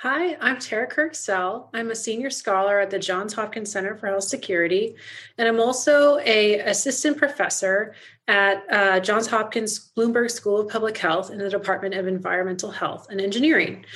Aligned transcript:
Hi, 0.00 0.36
I'm 0.42 0.58
Tara 0.58 0.86
Kirk 0.86 1.14
Sell. 1.14 1.70
I'm 1.72 1.90
a 1.90 1.96
senior 1.96 2.28
scholar 2.28 2.80
at 2.80 2.90
the 2.90 2.98
Johns 2.98 3.32
Hopkins 3.32 3.72
Center 3.72 3.96
for 3.96 4.08
Health 4.08 4.24
Security, 4.24 4.94
and 5.38 5.48
I'm 5.48 5.58
also 5.58 6.18
a 6.18 6.58
assistant 6.58 7.16
professor 7.16 7.94
at 8.28 8.62
uh, 8.70 9.00
Johns 9.00 9.26
Hopkins 9.26 9.90
Bloomberg 9.96 10.30
School 10.30 10.60
of 10.60 10.68
Public 10.68 10.98
Health 10.98 11.30
in 11.30 11.38
the 11.38 11.48
Department 11.48 11.94
of 11.94 12.06
Environmental 12.06 12.70
Health 12.70 13.06
and 13.08 13.22
Engineering. 13.22 13.86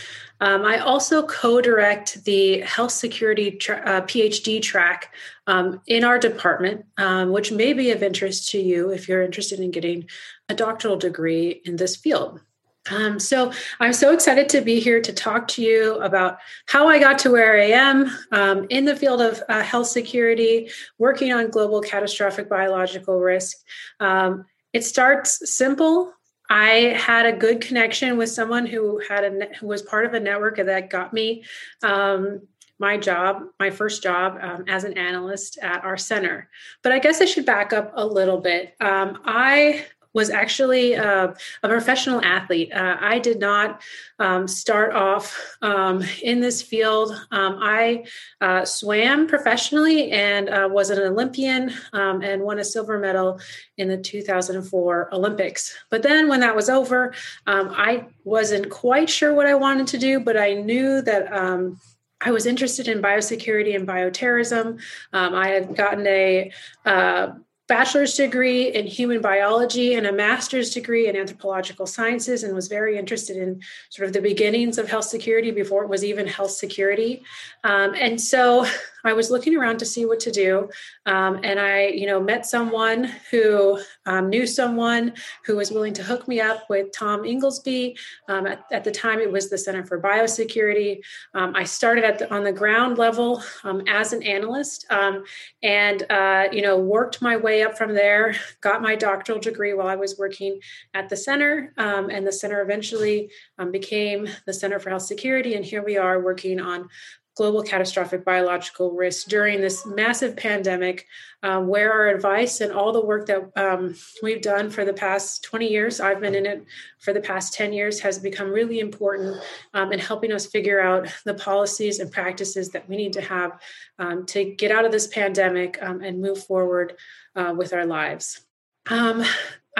Um, 0.41 0.65
I 0.65 0.79
also 0.79 1.27
co-direct 1.27 2.25
the 2.25 2.61
Health 2.61 2.93
Security 2.93 3.51
tra- 3.51 3.83
uh, 3.85 4.01
PhD 4.01 4.63
track 4.63 5.15
um, 5.47 5.83
in 5.87 6.03
our 6.03 6.19
department, 6.19 6.87
um, 6.97 7.31
which 7.31 7.53
may 7.53 7.75
be 7.75 7.91
of 7.91 8.03
interest 8.03 8.49
to 8.53 8.59
you 8.59 8.89
if 8.89 9.07
you're 9.07 9.23
interested 9.23 9.61
in 9.61 9.71
getting 9.71 10.09
a 10.49 10.55
doctoral 10.55 10.97
degree 10.97 11.61
in 11.67 11.77
this 11.77 11.95
field. 11.95 12.41
Um, 12.91 13.19
so 13.21 13.53
I'm 13.79 13.93
so 13.93 14.13
excited 14.13 14.49
to 14.51 14.63
be 14.63 14.81
here 14.81 15.01
to 15.03 15.13
talk 15.13 15.49
to 15.49 15.63
you 15.63 15.95
about 15.97 16.39
how 16.67 16.89
I 16.89 16.99
got 16.99 17.19
to 17.21 17.31
where 17.31 17.61
I 17.61 17.67
am 17.67 18.11
um, 18.33 18.67
in 18.71 18.85
the 18.87 18.97
field 18.97 19.21
of 19.21 19.43
uh, 19.49 19.63
health 19.63 19.89
security, 19.89 20.71
working 20.99 21.33
on 21.33 21.51
global 21.51 21.83
catastrophic 21.83 22.49
biological 22.49 23.21
risk. 23.21 23.59
Um, 24.01 24.47
it 24.73 24.85
starts 24.85 25.55
simple. 25.55 26.13
I 26.49 26.97
had 26.97 27.27
a 27.27 27.37
good 27.37 27.61
connection 27.61 28.17
with 28.17 28.31
someone 28.31 28.67
who 28.67 29.01
had 29.09 29.25
a 29.25 29.55
who 29.57 29.67
was 29.67 29.83
part 29.83 30.07
of 30.07 30.15
a 30.15 30.21
network 30.21 30.57
that 30.57 30.91
got 30.91 31.13
me 31.13 31.45
um, 31.83 32.41
my 32.81 32.97
job, 32.97 33.43
my 33.61 33.69
first 33.69 34.03
job 34.03 34.39
um, 34.41 34.65
as 34.67 34.85
an 34.85 34.97
analyst 34.97 35.59
at 35.61 35.85
our 35.85 35.99
center. 35.99 36.49
But 36.83 36.93
I 36.93 36.99
guess 36.99 37.21
I 37.21 37.27
should 37.27 37.45
back 37.45 37.75
up 37.75 37.93
a 37.95 38.05
little 38.05 38.39
bit. 38.39 38.75
Um, 38.81 39.21
I 39.25 39.85
was 40.13 40.31
actually 40.31 40.97
uh, 40.97 41.29
a 41.63 41.69
professional 41.69 42.23
athlete. 42.25 42.73
Uh, 42.73 42.97
I 43.01 43.19
did 43.19 43.39
not 43.39 43.83
um, 44.19 44.49
start 44.49 44.95
off 44.95 45.57
um, 45.63 46.03
in 46.23 46.41
this 46.41 46.63
field. 46.63 47.13
Um, 47.31 47.59
I 47.61 48.05
uh, 48.41 48.65
swam 48.65 49.27
professionally 49.27 50.11
and 50.11 50.49
uh, 50.49 50.69
was 50.71 50.91
an 50.91 50.99
Olympian 50.99 51.73
um, 51.93 52.23
and 52.23 52.43
won 52.43 52.59
a 52.59 52.65
silver 52.65 52.99
medal 52.99 53.41
in 53.77 53.89
the 53.89 53.99
2004 53.99 55.15
Olympics. 55.15 55.77
But 55.91 56.03
then 56.03 56.29
when 56.29 56.41
that 56.41 56.57
was 56.57 56.69
over, 56.69 57.15
um, 57.47 57.73
I 57.77 58.07
wasn't 58.25 58.71
quite 58.71 59.09
sure 59.09 59.33
what 59.33 59.47
I 59.47 59.55
wanted 59.55 59.87
to 59.89 59.99
do, 59.99 60.21
but 60.21 60.37
I 60.37 60.55
knew 60.55 61.03
that. 61.03 61.33
Um, 61.33 61.81
I 62.23 62.33
was 62.33 62.45
interested 62.45 62.87
in 62.87 63.01
biosecurity 63.01 63.75
and 63.75 63.89
bioterrorism. 63.89 64.79
I 65.11 65.49
had 65.49 65.75
gotten 65.75 66.07
a 66.07 66.53
uh, 66.85 67.29
bachelor's 67.71 68.15
degree 68.15 68.75
in 68.75 68.85
human 68.85 69.21
biology 69.21 69.95
and 69.95 70.05
a 70.05 70.13
master's 70.13 70.71
degree 70.71 71.07
in 71.07 71.15
anthropological 71.15 71.87
sciences 71.87 72.43
and 72.43 72.53
was 72.53 72.67
very 72.67 72.99
interested 72.99 73.37
in 73.37 73.63
sort 73.91 74.09
of 74.09 74.13
the 74.13 74.21
beginnings 74.21 74.77
of 74.77 74.89
health 74.91 75.05
security 75.05 75.53
before 75.53 75.85
it 75.85 75.89
was 75.89 76.03
even 76.03 76.27
health 76.27 76.51
security. 76.51 77.23
Um, 77.63 77.95
and 77.95 78.21
so 78.21 78.67
I 79.05 79.13
was 79.13 79.31
looking 79.31 79.57
around 79.57 79.79
to 79.79 79.87
see 79.87 80.07
what 80.07 80.21
to 80.21 80.31
do, 80.31 80.69
um, 81.07 81.41
and 81.43 81.59
I, 81.59 81.89
you 81.89 82.07
know, 82.07 82.21
met 82.21 82.47
someone 82.47 83.05
who 83.31 83.81
um, 84.07 84.29
knew 84.29 84.47
someone 84.47 85.15
who 85.45 85.57
was 85.57 85.71
willing 85.71 85.95
to 85.95 86.03
hook 86.03 86.29
me 86.29 86.41
up 86.41 86.69
with 86.69 86.93
Tom 86.93 87.25
Inglesby. 87.25 87.97
Um, 88.29 88.47
at, 88.47 88.65
at, 88.71 88.85
the 88.85 88.91
time, 88.91 89.21
it 89.21 89.31
was 89.31 89.51
the 89.51 89.59
Center 89.59 89.85
for 89.85 90.01
Biosecurity. 90.01 91.01
Um, 91.35 91.55
I 91.55 91.65
started 91.65 92.05
at 92.05 92.19
the, 92.19 92.33
on 92.35 92.45
the 92.45 92.53
ground 92.53 92.99
level 92.99 93.43
um, 93.65 93.83
as 93.89 94.13
an 94.13 94.23
analyst, 94.23 94.87
um, 94.91 95.25
and 95.63 96.05
uh, 96.11 96.49
you 96.53 96.63
know, 96.63 96.79
worked 96.79 97.23
my 97.23 97.37
way 97.37 97.63
up 97.63 97.77
from 97.77 97.95
there. 97.95 98.35
Got 98.61 98.83
my 98.83 98.97
doctoral 98.97 99.39
degree 99.39 99.75
while 99.75 99.89
I 99.89 99.97
was 99.97 100.19
working 100.19 100.61
at 100.95 101.09
the 101.09 101.17
center, 101.17 101.73
and 101.77 102.27
the 102.27 102.33
center 102.33 102.61
eventually 102.63 103.31
became 103.71 104.29
the 104.47 104.53
Center 104.53 104.79
for 104.79 104.91
Health 104.91 105.03
Security, 105.03 105.55
and 105.55 105.65
here 105.65 105.83
we 105.83 105.97
are 105.97 106.21
working 106.21 106.61
on 106.61 106.89
global 107.37 107.63
catastrophic 107.63 108.25
biological 108.25 108.93
risk 108.93 109.29
during 109.29 109.61
this 109.61 109.87
massive 109.87 110.37
pandemic, 110.37 111.07
um, 111.43 111.69
where 111.69 111.93
our 111.93 112.09
advice 112.09 112.61
and 112.61 112.73
all 112.73 112.93
the 112.93 113.05
work 113.05 113.27
that 113.27 113.51
um, 113.57 113.95
we've 114.23 114.43
done 114.43 114.69
for 114.69 114.85
the 114.85 114.93
past 114.93 115.43
20 115.45 115.69
years, 115.69 116.01
I've 116.01 116.21
been 116.21 116.35
in 116.35 116.45
it 116.45 116.65
for 116.99 117.13
the 117.13 117.21
past 117.21 117.55
10 117.55 117.73
years, 117.73 118.01
has 118.01 118.19
become 118.19 118.51
really 118.51 118.81
important 118.81 119.41
um, 119.73 119.93
in 119.93 119.99
helping 119.99 120.33
us 120.33 120.47
figure 120.47 120.81
out 120.81 121.09
the 121.25 121.35
policies 121.35 121.99
and 121.99 122.13
practices 122.13 122.71
that 122.71 122.89
we 122.89 122.97
need 122.97 123.13
to 123.15 123.23
have 123.23 123.61
um, 123.99 124.27
to 124.27 124.45
get 124.45 124.71
out 124.71 124.85
of 124.85 124.93
this 124.93 125.07
pandemic 125.07 125.79
um, 125.81 126.03
and 126.03 126.21
move 126.21 126.45
forward 126.45 126.97
uh, 127.37 127.55
with 127.57 127.73
our 127.73 127.87
lives. 127.87 128.45
Um, 128.89 129.25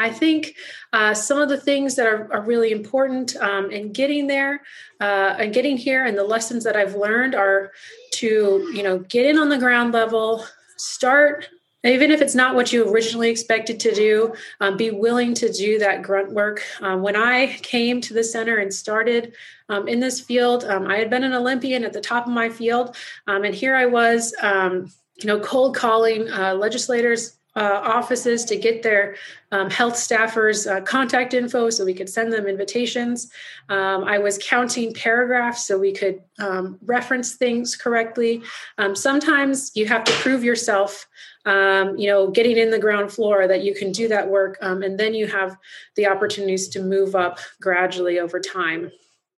I 0.01 0.11
think 0.11 0.57
uh, 0.93 1.15
some 1.15 1.39
of 1.39 1.49
the 1.49 1.57
things 1.57 1.95
that 1.97 2.07
are, 2.07 2.33
are 2.33 2.43
really 2.43 2.73
important 2.73 3.37
um, 3.37 3.71
in 3.71 3.93
getting 3.93 4.27
there 4.27 4.63
uh, 5.01 5.37
and 5.39 5.53
getting 5.53 5.77
here, 5.77 6.05
and 6.05 6.17
the 6.17 6.25
lessons 6.25 6.65
that 6.65 6.77
I've 6.77 6.95
learned 6.95 7.35
are 7.35 7.73
to, 8.15 8.71
you 8.75 8.83
know, 8.83 8.99
get 9.01 9.27
in 9.27 9.39
on 9.39 9.49
the 9.49 9.59
ground 9.59 9.93
level, 9.93 10.45
start 10.77 11.49
even 11.83 12.11
if 12.11 12.21
it's 12.21 12.35
not 12.35 12.55
what 12.55 12.73
you 12.73 12.91
originally 12.91 13.31
expected 13.31 13.81
to 13.81 13.95
do 13.95 14.35
um, 14.61 14.77
be 14.77 14.91
willing 14.91 15.33
to 15.33 15.51
do 15.51 15.79
that 15.79 16.03
grunt 16.03 16.33
work. 16.33 16.63
Um, 16.81 17.03
when 17.03 17.17
i 17.17 17.57
came 17.63 18.01
to 18.03 18.15
the 18.15 18.25
center 18.25 18.57
and 18.59 18.73
started 18.73 19.35
um, 19.69 19.89
in 19.89 20.01
this 20.01 20.21
field 20.21 20.65
um, 20.65 20.87
i 20.87 20.97
had 20.97 21.11
been 21.11 21.25
an 21.25 21.33
olympian 21.33 21.85
at 21.85 21.93
the 21.93 22.01
top 22.01 22.27
of 22.27 22.33
my 22.33 22.49
field 22.49 22.97
um, 23.27 23.45
and 23.45 23.55
here 23.55 23.75
i 23.75 23.87
was 23.87 24.35
um, 24.43 24.91
you 25.17 25.27
know 25.27 25.41
cold 25.41 25.75
calling 25.75 26.29
uh, 26.31 26.55
legislators 26.55 27.39
uh, 27.57 27.81
offices 27.83 28.45
to 28.45 28.57
get 28.57 28.83
their 28.83 29.17
um, 29.53 29.69
health 29.69 29.95
staffers 29.95 30.71
uh, 30.71 30.81
contact 30.83 31.35
info 31.35 31.69
so 31.71 31.85
we 31.85 31.95
could 31.95 32.09
send 32.09 32.33
them 32.33 32.47
invitations. 32.47 33.31
Um, 33.69 34.05
I 34.05 34.19
was 34.19 34.39
counting 34.41 34.95
paragraphs 34.95 35.67
so 35.67 35.79
we 35.79 35.93
could 35.93 36.23
um, 36.39 36.79
reference 36.85 37.35
things 37.35 37.77
correctly. 37.77 38.43
Um, 38.79 38.95
sometimes 38.95 39.73
you 39.75 39.87
have 39.87 40.05
to 40.05 40.13
prove 40.13 40.45
yourself, 40.45 41.09
um, 41.45 41.97
you 41.97 42.09
know, 42.09 42.31
getting 42.31 42.57
in 42.57 42.71
the 42.71 42.79
ground 42.79 43.13
floor 43.13 43.49
that 43.49 43.65
you 43.65 43.75
can 43.75 43.91
do 43.91 44.07
that 44.09 44.29
work, 44.29 44.57
um, 44.63 44.83
and 44.83 44.99
then 44.99 45.15
you 45.15 45.27
have 45.27 45.57
the 45.97 46.07
opportunities 46.07 46.69
to 46.69 46.83
move 46.83 47.17
up 47.17 47.41
gradually 47.61 48.21
over 48.21 48.39
time. 48.39 48.93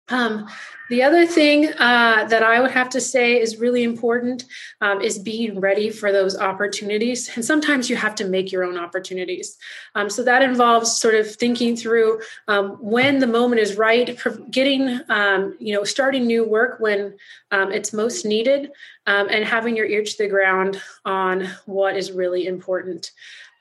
Um, 0.09 0.49
the 0.91 1.03
other 1.03 1.27
thing 1.27 1.69
uh, 1.79 2.27
that 2.29 2.43
I 2.43 2.61
would 2.61 2.73
have 2.73 2.91
to 2.91 3.01
say 3.01 3.41
is 3.41 3.57
really 3.57 3.83
important 3.83 4.45
um, 4.83 5.01
is 5.01 5.19
being 5.19 5.59
ready 5.59 5.89
for 5.89 6.13
those 6.13 6.37
opportunities. 6.37 7.31
And 7.35 7.43
sometimes 7.43 7.89
you 7.89 7.97
have 7.97 8.15
to 8.17 8.27
make 8.27 8.53
your 8.53 8.63
own 8.63 8.77
opportunities. 8.77 9.57
Um, 9.95 10.11
so 10.11 10.23
that 10.25 10.43
involves 10.43 11.01
sort 11.01 11.15
of 11.15 11.35
thinking 11.35 11.77
through 11.77 12.21
um, 12.49 12.73
when 12.81 13.21
the 13.21 13.27
moment 13.27 13.63
is 13.63 13.79
right, 13.79 14.19
getting, 14.51 15.01
um, 15.09 15.57
you 15.59 15.73
know, 15.73 15.85
starting 15.85 16.27
new 16.27 16.45
work 16.45 16.79
when 16.79 17.15
um, 17.51 17.73
it's 17.73 17.95
most 17.95 18.27
needed, 18.27 18.71
and 19.07 19.45
having 19.45 19.77
your 19.77 19.87
ear 19.87 20.03
to 20.03 20.19
the 20.19 20.29
ground 20.29 20.81
on 21.05 21.49
what 21.67 21.97
is 21.97 22.13
really 22.13 22.47
important. 22.47 23.11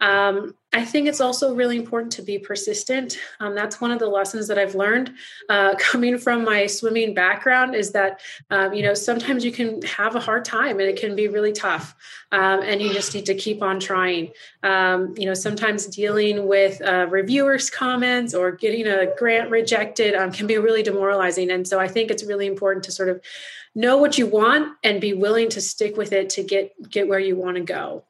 Um, 0.02 0.56
I 0.74 0.86
think 0.86 1.08
it's 1.08 1.22
also 1.22 1.54
really 1.54 1.78
important 1.78 2.12
to 2.14 2.22
be 2.22 2.40
persistent. 2.40 3.18
Um, 3.40 3.54
that's 3.54 3.82
one 3.82 3.92
of 3.92 4.00
the 4.00 4.08
lessons 4.08 4.48
that 4.48 4.58
I've 4.58 4.74
learned 4.74 5.14
uh, 5.50 5.76
coming 5.80 6.18
from 6.18 6.44
my 6.44 6.66
swimming 6.66 7.14
background 7.14 7.76
is 7.76 7.92
that, 7.92 8.22
um, 8.50 8.74
you 8.74 8.82
know, 8.82 8.94
sometimes 8.94 9.46
you 9.46 9.52
can 9.52 9.82
have 9.84 10.16
a 10.16 10.20
hard 10.20 10.46
time 10.46 10.80
and 10.80 10.90
it 10.90 11.00
can 11.00 11.16
be 11.16 11.28
really 11.28 11.52
tough. 11.52 11.94
Um, 12.32 12.62
and 12.62 12.82
you 12.82 12.94
just 12.94 13.14
need 13.14 13.26
to 13.28 13.36
keep 13.36 13.62
on 13.62 13.80
trying. 13.80 14.32
Um, 14.64 15.14
you 15.18 15.26
know, 15.26 15.34
sometimes 15.34 15.86
dealing 15.88 16.48
with 16.48 16.82
uh, 16.82 17.08
reviewers' 17.10 17.70
comments 17.70 18.34
or 18.34 18.52
getting 18.52 18.88
a 18.88 19.14
grant 19.18 19.52
rejected 19.52 20.16
um, 20.16 20.32
can 20.32 20.48
be 20.48 20.58
really 20.58 20.84
demoralizing. 20.84 21.52
And 21.52 21.68
so 21.68 21.80
I 21.80 21.88
think 21.88 22.10
it's 22.10 22.24
really 22.24 22.48
important 22.48 22.86
to 22.86 22.92
sort 22.92 23.10
of 23.10 23.22
know 23.76 23.98
what 23.98 24.18
you 24.18 24.26
want 24.26 24.78
and 24.84 25.00
be 25.00 25.14
willing 25.14 25.50
to 25.50 25.62
stick 25.62 25.98
with 25.98 26.12
it 26.12 26.30
to 26.32 26.44
get 26.44 26.74
get 26.90 27.08
where 27.08 27.20
you 27.20 27.36
want 27.36 27.58
to 27.58 27.64
go. 27.64 28.04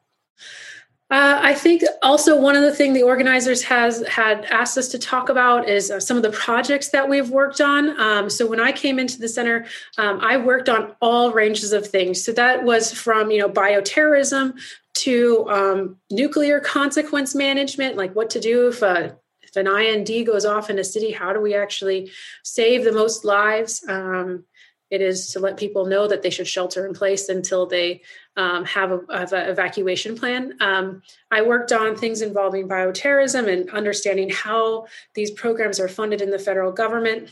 Uh, 1.12 1.40
I 1.44 1.54
think 1.54 1.84
also 2.02 2.40
one 2.40 2.56
of 2.56 2.62
the 2.62 2.74
things 2.74 2.96
the 2.96 3.04
organizers 3.04 3.62
has 3.64 4.02
had 4.08 4.46
asked 4.46 4.78
us 4.78 4.88
to 4.90 5.00
talk 5.00 5.28
about 5.28 5.68
is 5.68 5.92
uh, 5.92 6.00
some 6.00 6.16
of 6.16 6.24
the 6.24 6.32
projects 6.32 6.88
that 6.90 7.10
we've 7.10 7.30
worked 7.30 7.60
on. 7.60 8.00
Um, 8.00 8.30
so 8.30 8.48
when 8.48 8.62
I 8.62 8.72
came 8.72 8.98
into 8.98 9.20
the 9.20 9.28
center, 9.28 9.66
um, 9.98 10.22
I 10.22 10.38
worked 10.38 10.70
on 10.70 10.96
all 11.02 11.34
ranges 11.34 11.74
of 11.74 11.86
things. 11.86 12.24
So 12.24 12.32
that 12.34 12.64
was 12.64 12.94
from 12.94 13.30
you 13.30 13.40
know 13.40 13.50
bioterrorism 13.50 14.54
to 14.94 15.50
um, 15.50 15.98
nuclear 16.10 16.62
consequence 16.62 17.36
management, 17.36 17.98
like 17.98 18.16
what 18.16 18.30
to 18.30 18.40
do 18.40 18.70
if 18.70 18.82
a 18.82 18.88
uh, 18.88 19.12
if 19.44 19.58
an 19.58 19.68
IND 19.68 20.26
goes 20.26 20.46
off 20.46 20.70
in 20.70 20.80
a 20.80 20.84
city, 20.84 21.12
how 21.12 21.34
do 21.34 21.42
we 21.42 21.54
actually 21.56 22.10
save 22.42 22.86
the 22.86 22.92
most 22.94 23.26
lives? 23.26 23.84
Um, 23.86 24.46
it 24.92 25.02
is 25.02 25.32
to 25.32 25.40
let 25.40 25.58
people 25.58 25.86
know 25.86 26.08
that 26.08 26.22
they 26.22 26.30
should 26.30 26.48
shelter 26.48 26.86
in 26.86 26.94
place 26.94 27.30
until 27.30 27.66
they 27.66 28.02
um, 28.36 28.66
have, 28.66 28.92
a, 28.92 29.00
have 29.10 29.34
an 29.34 29.50
evacuation 29.50 30.18
plan. 30.18 30.56
Um, 30.60 31.02
I 31.32 31.42
worked 31.42 31.72
on 31.72 31.96
things 31.96 32.22
involving 32.22 32.68
bioterrorism 32.68 33.52
and 33.52 33.70
understanding 33.72 34.30
how 34.30 34.88
these 35.16 35.32
programs 35.32 35.80
are 35.80 35.88
funded 35.88 36.22
in 36.22 36.30
the 36.30 36.40
federal 36.40 36.72
government. 36.72 37.30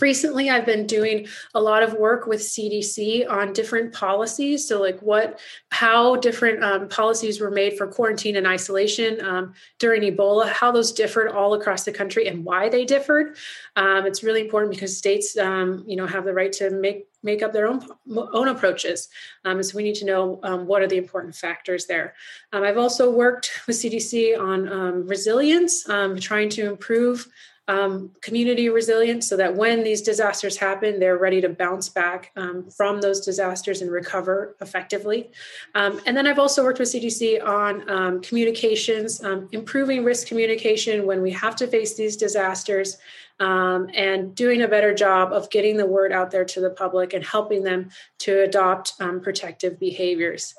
Recently 0.00 0.50
i've 0.50 0.66
been 0.66 0.86
doing 0.86 1.26
a 1.54 1.60
lot 1.60 1.82
of 1.82 1.94
work 1.94 2.26
with 2.26 2.40
cdc 2.40 3.28
on 3.28 3.52
different 3.52 3.92
policies. 3.92 4.66
So 4.66 4.80
like 4.80 5.00
what 5.00 5.38
how 5.70 6.16
different 6.16 6.62
um, 6.62 6.88
policies 6.88 7.40
were 7.40 7.50
made 7.50 7.76
for 7.76 7.86
quarantine 7.86 8.36
and 8.36 8.46
isolation 8.46 9.24
um, 9.24 9.54
during 9.78 10.02
ebola 10.02 10.48
how 10.48 10.72
those 10.72 10.92
differed 10.92 11.28
all 11.28 11.54
across 11.54 11.84
the 11.84 11.92
country 11.92 12.26
and 12.28 12.44
why 12.44 12.68
they 12.68 12.84
differed. 12.84 13.36
Um, 13.76 14.06
it's 14.06 14.22
really 14.22 14.40
important 14.40 14.72
because 14.72 14.96
states 14.96 15.36
um, 15.38 15.84
you 15.86 15.96
know 15.96 16.06
have 16.06 16.24
the 16.24 16.34
right 16.34 16.52
to 16.52 16.70
make 16.70 17.08
make 17.22 17.42
up 17.42 17.52
their 17.52 17.68
own 17.68 17.86
own 18.10 18.48
approaches. 18.48 19.08
Um, 19.44 19.62
so 19.62 19.76
we 19.76 19.82
need 19.82 19.96
to 19.96 20.06
know 20.06 20.40
um, 20.42 20.66
what 20.66 20.82
are 20.82 20.88
the 20.88 20.96
important 20.96 21.34
factors 21.34 21.86
there. 21.86 22.14
I've 22.52 22.78
also 22.78 23.10
worked 23.10 23.50
with 23.66 23.76
cdc 23.76 24.38
on 24.38 25.06
resilience 25.06 25.84
trying 26.20 26.48
to 26.50 26.66
improve 26.66 27.28
um, 27.70 28.10
community 28.20 28.68
resilience 28.68 29.28
so 29.28 29.36
that 29.36 29.54
when 29.54 29.84
these 29.84 30.02
disasters 30.02 30.56
happen, 30.56 30.98
they're 30.98 31.16
ready 31.16 31.40
to 31.40 31.48
bounce 31.48 31.88
back 31.88 32.32
um, 32.36 32.68
from 32.68 33.00
those 33.00 33.20
disasters 33.20 33.80
and 33.80 33.92
recover 33.92 34.56
effectively. 34.60 35.30
Um, 35.76 36.00
and 36.04 36.16
then 36.16 36.26
I've 36.26 36.40
also 36.40 36.64
worked 36.64 36.80
with 36.80 36.88
CDC 36.88 37.44
on 37.46 37.88
um, 37.88 38.22
communications, 38.22 39.22
um, 39.22 39.48
improving 39.52 40.02
risk 40.02 40.26
communication 40.26 41.06
when 41.06 41.22
we 41.22 41.30
have 41.30 41.54
to 41.56 41.68
face 41.68 41.94
these 41.94 42.16
disasters, 42.16 42.98
um, 43.40 43.88
and 43.94 44.34
doing 44.34 44.62
a 44.62 44.68
better 44.68 44.94
job 44.94 45.32
of 45.32 45.50
getting 45.50 45.76
the 45.76 45.86
word 45.86 46.12
out 46.12 46.30
there 46.30 46.44
to 46.44 46.60
the 46.60 46.70
public 46.70 47.14
and 47.14 47.24
helping 47.24 47.64
them 47.64 47.88
to 48.18 48.42
adopt 48.42 48.92
um, 49.00 49.20
protective 49.20 49.80
behaviors. 49.80 50.54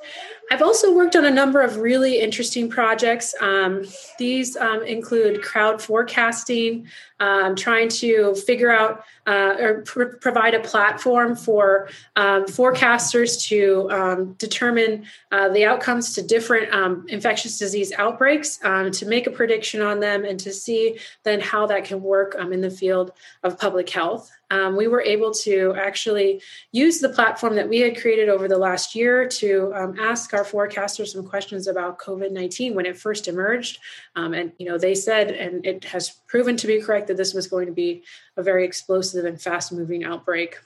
I've 0.51 0.63
also 0.63 0.94
worked 0.94 1.16
on 1.16 1.24
a 1.24 1.31
number 1.31 1.62
of 1.62 1.78
really 1.78 2.19
interesting 2.19 2.69
projects. 2.69 3.33
Um, 3.39 3.86
these 4.18 4.57
um, 4.57 4.83
include 4.83 5.44
crowd 5.44 5.81
forecasting, 5.81 6.88
um, 7.19 7.56
trying 7.56 7.88
to 7.88 8.33
figure 8.33 8.72
out 8.72 9.04
uh, 9.27 9.56
or 9.60 9.81
pr- 9.84 10.16
provide 10.19 10.56
a 10.56 10.60
platform 10.60 11.36
for 11.36 11.88
um, 12.16 12.45
forecasters 12.45 13.39
to 13.48 14.36
determine 14.39 15.06
uh, 15.31 15.48
the 15.50 15.63
outcomes 15.63 16.16
to 16.16 16.24
different 16.24 17.07
infectious 17.10 17.60
disease 17.60 17.94
outbreaks, 17.98 18.57
to 18.57 19.06
make 19.06 19.27
a 19.27 19.31
prediction 19.31 19.81
on 19.81 20.00
them, 20.00 20.25
and 20.25 20.39
to 20.39 20.51
see 20.51 20.98
then 21.24 21.39
how 21.39 21.68
that 21.68 21.86
can 21.86 22.01
work 22.01 22.36
in 22.36 22.62
the 22.62 22.70
field 22.71 23.12
of 23.44 23.59
public 23.59 23.89
health 23.89 24.31
um, 24.51 24.75
we 24.75 24.88
were 24.88 25.01
able 25.01 25.33
to 25.33 25.73
actually 25.77 26.41
use 26.73 27.00
the 27.00 27.07
platform 27.07 27.56
that 27.56 27.69
we 27.69 27.79
had 27.79 28.00
created 28.00 28.27
over 28.27 28.50
the 28.50 28.57
last 28.57 28.94
year 28.94 29.25
to 29.25 29.71
um, 29.73 29.97
ask 29.97 30.33
our 30.33 30.44
forecasters 30.44 31.07
some 31.07 31.25
questions 31.25 31.68
about 31.68 32.00
COVID-19 32.00 32.75
when 32.75 32.85
it 32.85 32.97
first 32.97 33.29
emerged. 33.29 33.79
Um, 34.18 34.33
and, 34.33 34.51
you 34.59 34.68
know, 34.68 34.77
they 34.77 34.94
said, 34.94 35.31
and 35.31 35.65
it 35.65 35.85
has 35.85 36.09
proven 36.27 36.57
to 36.57 36.68
be 36.68 36.81
correct 36.81 37.07
that 37.07 37.15
this 37.15 37.33
was 37.33 37.47
going 37.47 37.68
to 37.68 37.71
be 37.71 38.03
a 38.35 38.44
very 38.44 38.65
explosive 38.65 39.24
and 39.24 39.41
fast 39.41 39.71
moving 39.71 40.03
outbreak. 40.03 40.57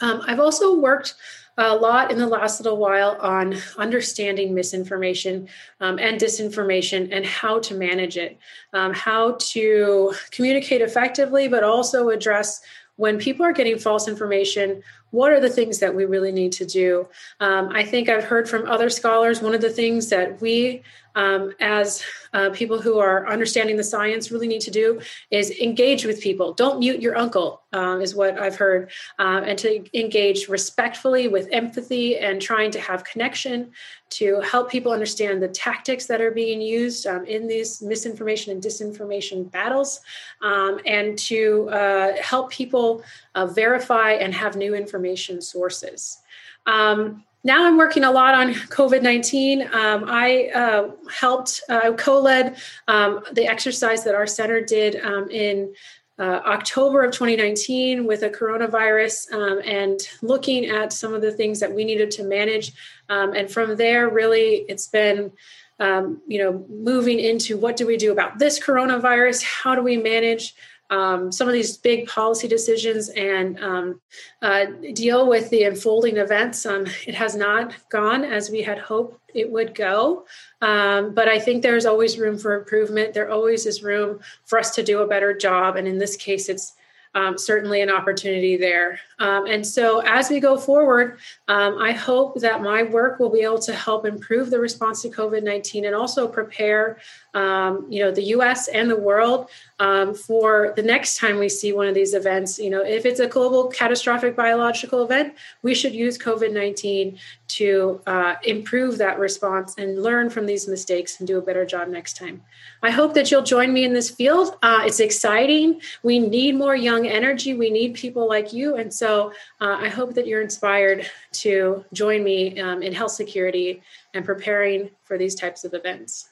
Um, 0.00 0.22
I've 0.24 0.40
also 0.40 0.78
worked 0.78 1.14
a 1.58 1.76
lot 1.76 2.10
in 2.10 2.18
the 2.18 2.26
last 2.26 2.60
little 2.60 2.78
while 2.78 3.16
on 3.20 3.56
understanding 3.76 4.54
misinformation 4.54 5.48
um, 5.80 5.98
and 5.98 6.20
disinformation 6.20 7.08
and 7.12 7.26
how 7.26 7.58
to 7.60 7.74
manage 7.74 8.16
it, 8.16 8.38
um, 8.72 8.92
how 8.94 9.36
to 9.38 10.14
communicate 10.30 10.80
effectively, 10.80 11.48
but 11.48 11.62
also 11.62 12.08
address 12.08 12.62
when 12.96 13.18
people 13.18 13.44
are 13.44 13.52
getting 13.52 13.78
false 13.78 14.06
information, 14.06 14.82
what 15.10 15.32
are 15.32 15.40
the 15.40 15.50
things 15.50 15.78
that 15.78 15.94
we 15.94 16.04
really 16.04 16.32
need 16.32 16.52
to 16.52 16.64
do? 16.64 17.08
Um, 17.40 17.68
I 17.70 17.84
think 17.84 18.08
I've 18.08 18.24
heard 18.24 18.48
from 18.48 18.66
other 18.66 18.88
scholars, 18.88 19.42
one 19.42 19.54
of 19.54 19.60
the 19.60 19.70
things 19.70 20.08
that 20.08 20.40
we 20.40 20.82
um, 21.14 21.52
as 21.60 22.02
uh, 22.32 22.50
people 22.50 22.80
who 22.80 22.98
are 22.98 23.28
understanding 23.28 23.76
the 23.76 23.84
science 23.84 24.30
really 24.30 24.48
need 24.48 24.60
to 24.62 24.70
do 24.70 25.00
is 25.30 25.50
engage 25.50 26.04
with 26.04 26.20
people. 26.20 26.52
Don't 26.54 26.78
mute 26.78 27.00
your 27.00 27.16
uncle, 27.16 27.62
um, 27.72 28.00
is 28.00 28.14
what 28.14 28.38
I've 28.38 28.56
heard, 28.56 28.90
uh, 29.18 29.42
and 29.44 29.58
to 29.58 29.84
engage 29.98 30.48
respectfully 30.48 31.28
with 31.28 31.48
empathy 31.52 32.18
and 32.18 32.40
trying 32.40 32.70
to 32.72 32.80
have 32.80 33.04
connection 33.04 33.72
to 34.10 34.40
help 34.40 34.70
people 34.70 34.92
understand 34.92 35.42
the 35.42 35.48
tactics 35.48 36.06
that 36.06 36.20
are 36.20 36.30
being 36.30 36.60
used 36.60 37.06
um, 37.06 37.24
in 37.24 37.46
these 37.46 37.80
misinformation 37.80 38.52
and 38.52 38.62
disinformation 38.62 39.50
battles, 39.50 40.00
um, 40.42 40.80
and 40.86 41.18
to 41.18 41.68
uh, 41.70 42.12
help 42.20 42.50
people 42.50 43.02
uh, 43.34 43.46
verify 43.46 44.12
and 44.12 44.34
have 44.34 44.56
new 44.56 44.74
information 44.74 45.40
sources. 45.40 46.18
Um, 46.66 47.24
now 47.44 47.66
I'm 47.66 47.76
working 47.76 48.04
a 48.04 48.10
lot 48.10 48.34
on 48.34 48.54
COVID 48.54 49.02
19. 49.02 49.62
Um, 49.62 50.04
I 50.06 50.50
uh, 50.54 50.90
helped, 51.10 51.62
uh, 51.68 51.92
co 51.92 52.20
led 52.20 52.56
um, 52.88 53.20
the 53.32 53.46
exercise 53.46 54.04
that 54.04 54.14
our 54.14 54.26
center 54.26 54.60
did 54.60 54.96
um, 55.04 55.28
in 55.30 55.74
uh, 56.18 56.40
October 56.46 57.02
of 57.02 57.12
2019 57.12 58.06
with 58.06 58.22
a 58.22 58.30
coronavirus 58.30 59.32
um, 59.32 59.60
and 59.64 60.00
looking 60.20 60.66
at 60.66 60.92
some 60.92 61.14
of 61.14 61.22
the 61.22 61.32
things 61.32 61.58
that 61.60 61.72
we 61.72 61.84
needed 61.84 62.10
to 62.12 62.22
manage. 62.22 62.72
Um, 63.08 63.32
and 63.32 63.50
from 63.50 63.76
there, 63.76 64.08
really, 64.08 64.64
it's 64.68 64.86
been 64.86 65.32
um, 65.80 66.22
you 66.28 66.38
know, 66.38 66.64
moving 66.68 67.18
into 67.18 67.56
what 67.56 67.76
do 67.76 67.86
we 67.86 67.96
do 67.96 68.12
about 68.12 68.38
this 68.38 68.60
coronavirus? 68.60 69.42
How 69.42 69.74
do 69.74 69.82
we 69.82 69.96
manage 69.96 70.54
um, 70.92 71.32
some 71.32 71.48
of 71.48 71.54
these 71.54 71.78
big 71.78 72.06
policy 72.06 72.46
decisions 72.46 73.08
and 73.10 73.58
um, 73.60 74.00
uh, 74.42 74.66
deal 74.92 75.26
with 75.26 75.48
the 75.48 75.62
unfolding 75.64 76.18
events. 76.18 76.66
Um, 76.66 76.84
it 77.06 77.14
has 77.14 77.34
not 77.34 77.74
gone 77.88 78.22
as 78.24 78.50
we 78.50 78.60
had 78.62 78.78
hoped 78.78 79.18
it 79.34 79.50
would 79.50 79.74
go, 79.74 80.26
um, 80.60 81.14
but 81.14 81.28
I 81.28 81.38
think 81.38 81.62
there's 81.62 81.86
always 81.86 82.18
room 82.18 82.36
for 82.38 82.52
improvement. 82.60 83.14
There 83.14 83.30
always 83.30 83.64
is 83.64 83.82
room 83.82 84.20
for 84.44 84.58
us 84.58 84.74
to 84.74 84.82
do 84.82 85.00
a 85.00 85.06
better 85.06 85.32
job, 85.32 85.76
and 85.76 85.88
in 85.88 85.98
this 85.98 86.16
case, 86.16 86.50
it's 86.50 86.74
um, 87.14 87.36
certainly 87.36 87.82
an 87.82 87.90
opportunity 87.90 88.56
there. 88.56 88.98
Um, 89.18 89.46
and 89.46 89.66
so, 89.66 90.00
as 90.00 90.30
we 90.30 90.40
go 90.40 90.56
forward, 90.56 91.18
um, 91.48 91.76
I 91.78 91.92
hope 91.92 92.40
that 92.40 92.62
my 92.62 92.82
work 92.84 93.18
will 93.18 93.30
be 93.30 93.42
able 93.42 93.58
to 93.60 93.74
help 93.74 94.06
improve 94.06 94.50
the 94.50 94.58
response 94.58 95.02
to 95.02 95.10
COVID 95.10 95.42
nineteen 95.42 95.84
and 95.84 95.94
also 95.94 96.26
prepare, 96.26 96.98
um, 97.34 97.86
you 97.88 98.02
know, 98.02 98.10
the 98.10 98.22
U.S. 98.36 98.68
and 98.68 98.90
the 98.90 98.96
world 98.96 99.48
um, 99.78 100.14
for 100.14 100.72
the 100.76 100.82
next 100.82 101.18
time 101.18 101.38
we 101.38 101.48
see 101.48 101.72
one 101.72 101.86
of 101.86 101.94
these 101.94 102.14
events. 102.14 102.58
You 102.58 102.70
know, 102.70 102.82
if 102.82 103.06
it's 103.06 103.20
a 103.20 103.26
global 103.26 103.68
catastrophic 103.68 104.36
biological 104.36 105.02
event, 105.04 105.34
we 105.62 105.74
should 105.74 105.94
use 105.94 106.18
COVID 106.18 106.52
nineteen 106.52 107.18
to 107.48 108.00
uh, 108.06 108.36
improve 108.44 108.98
that 108.98 109.18
response 109.18 109.74
and 109.76 110.02
learn 110.02 110.30
from 110.30 110.46
these 110.46 110.66
mistakes 110.68 111.18
and 111.18 111.26
do 111.26 111.38
a 111.38 111.42
better 111.42 111.66
job 111.66 111.88
next 111.88 112.16
time. 112.16 112.42
I 112.82 112.90
hope 112.90 113.14
that 113.14 113.30
you'll 113.30 113.42
join 113.42 113.72
me 113.72 113.84
in 113.84 113.92
this 113.92 114.10
field. 114.10 114.56
Uh, 114.62 114.82
it's 114.86 115.00
exciting. 115.00 115.80
We 116.02 116.18
need 116.18 116.56
more 116.56 116.74
young 116.74 117.06
energy. 117.06 117.54
We 117.54 117.70
need 117.70 117.94
people 117.94 118.26
like 118.26 118.52
you. 118.52 118.76
And 118.76 118.92
so 118.92 119.32
uh, 119.60 119.76
I 119.80 119.88
hope 119.88 120.14
that 120.14 120.26
you're 120.26 120.42
inspired 120.42 121.08
to 121.32 121.84
join 121.92 122.24
me 122.24 122.58
um, 122.60 122.82
in 122.82 122.92
health 122.92 123.12
security 123.12 123.82
and 124.14 124.24
preparing 124.24 124.90
for 125.04 125.16
these 125.16 125.34
types 125.34 125.64
of 125.64 125.74
events. 125.74 126.31